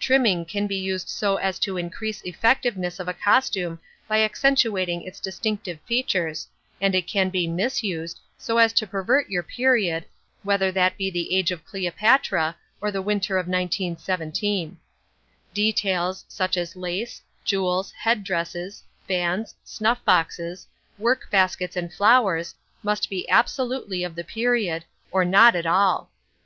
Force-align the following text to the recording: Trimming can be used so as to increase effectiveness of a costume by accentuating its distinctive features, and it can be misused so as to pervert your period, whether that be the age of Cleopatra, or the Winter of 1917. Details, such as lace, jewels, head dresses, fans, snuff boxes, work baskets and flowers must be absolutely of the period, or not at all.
Trimming 0.00 0.46
can 0.46 0.66
be 0.66 0.74
used 0.76 1.06
so 1.10 1.36
as 1.36 1.58
to 1.58 1.76
increase 1.76 2.22
effectiveness 2.22 2.98
of 2.98 3.08
a 3.08 3.12
costume 3.12 3.78
by 4.08 4.22
accentuating 4.22 5.02
its 5.02 5.20
distinctive 5.20 5.78
features, 5.82 6.48
and 6.80 6.94
it 6.94 7.06
can 7.06 7.28
be 7.28 7.46
misused 7.46 8.18
so 8.38 8.56
as 8.56 8.72
to 8.72 8.86
pervert 8.86 9.28
your 9.28 9.42
period, 9.42 10.06
whether 10.42 10.72
that 10.72 10.96
be 10.96 11.10
the 11.10 11.34
age 11.36 11.50
of 11.50 11.66
Cleopatra, 11.66 12.56
or 12.80 12.90
the 12.90 13.02
Winter 13.02 13.36
of 13.36 13.48
1917. 13.48 14.78
Details, 15.52 16.24
such 16.26 16.56
as 16.56 16.74
lace, 16.74 17.20
jewels, 17.44 17.92
head 17.92 18.24
dresses, 18.24 18.82
fans, 19.06 19.54
snuff 19.62 20.02
boxes, 20.06 20.66
work 20.98 21.28
baskets 21.30 21.76
and 21.76 21.92
flowers 21.92 22.54
must 22.82 23.10
be 23.10 23.28
absolutely 23.28 24.04
of 24.04 24.14
the 24.14 24.24
period, 24.24 24.86
or 25.10 25.22
not 25.22 25.54
at 25.54 25.66
all. 25.66 26.10